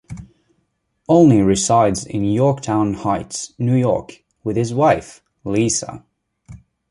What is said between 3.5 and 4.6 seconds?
New York, with